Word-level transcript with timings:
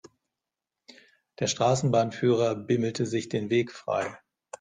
Der 1.37 1.45
Straßenbahnführer 1.45 2.55
bimmelte 2.55 3.05
sich 3.05 3.29
den 3.29 3.51
Weg 3.51 3.71
frei. 3.71 4.17